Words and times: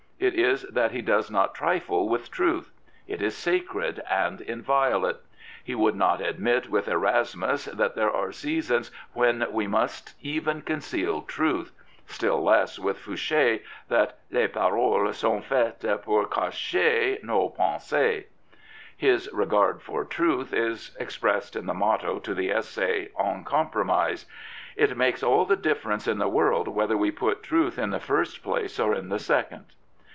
It 0.23 0.35
is 0.35 0.61
that 0.69 0.91
he 0.91 1.01
does 1.01 1.31
not 1.31 1.55
trifle 1.55 2.07
with 2.07 2.29
truth. 2.29 2.69
It 3.07 3.23
is 3.23 3.35
sacred 3.35 4.03
and 4.07 4.39
inviolate. 4.39 5.15
He 5.63 5.73
would 5.73 5.95
not 5.95 6.21
admit 6.21 6.69
with 6.69 6.87
Erasmus, 6.87 7.65
that" 7.65 7.95
there 7.95 8.11
are 8.15 8.31
seasons 8.31 8.91
when 9.13 9.47
we 9.51 9.65
must 9.65 10.13
even 10.21 10.61
conceal 10.61 11.23
truth,*' 11.23 11.71
still 12.05 12.43
less 12.43 12.77
with 12.77 12.99
Fouch6 12.99 13.61
that 13.89 14.19
les 14.29 14.45
paroles 14.47 15.15
sont 15.17 15.43
faites 15.43 15.83
pour 16.03 16.27
cacher 16.27 17.17
nos 17.23 17.49
pens^es." 17.57 18.25
His 18.95 19.27
regard 19.33 19.81
for 19.81 20.05
truth 20.05 20.53
is 20.53 20.95
expressed 20.99 21.55
in 21.55 21.65
the 21.65 21.73
motto 21.73 22.19
to 22.19 22.35
the 22.35 22.51
essay" 22.51 23.09
On 23.15 23.43
Compromise."" 23.43 24.27
It 24.75 24.95
makes 24.95 25.23
all 25.23 25.45
the 25.45 25.55
difference 25.55 26.07
in 26.07 26.19
the 26.19 26.29
world 26.29 26.67
whether 26.67 26.95
we 26.95 27.09
put 27.09 27.41
truth 27.41 27.79
in 27.79 27.89
the 27.89 27.99
first 27.99 28.43
place 28.43 28.79
or 28.79 28.93
in 28.93 29.09
the 29.09 29.17
second." 29.17 29.65